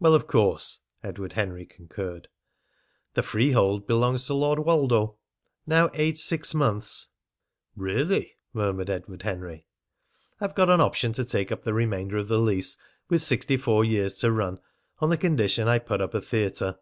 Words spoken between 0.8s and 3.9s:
Edward Henry concurred. "The freehold